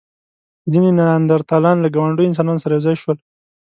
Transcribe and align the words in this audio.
ځینې 0.71 0.89
نیاندرتالان 0.99 1.77
له 1.81 1.87
ګاونډيو 1.95 2.29
انسانانو 2.29 2.63
سره 2.63 2.71
یو 2.73 2.85
ځای 2.87 2.95
شول. 3.01 3.17